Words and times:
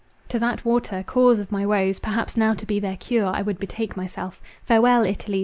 To 0.29 0.39
that 0.39 0.65
water—cause 0.65 1.37
of 1.37 1.51
my 1.51 1.63
woes, 1.63 1.99
perhaps 1.99 2.35
now 2.35 2.55
to 2.55 2.65
be 2.65 2.79
their 2.79 2.97
cure, 2.97 3.27
I 3.27 3.43
would 3.43 3.59
betake 3.59 3.95
myself. 3.95 4.41
Farewell, 4.63 5.03
Italy! 5.05 5.39